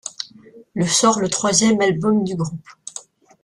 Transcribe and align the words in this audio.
Le 0.73 0.87
sort 0.87 1.19
le 1.19 1.29
troisième 1.29 1.79
album 1.79 2.23
du 2.23 2.35
groupe,'. 2.35 2.67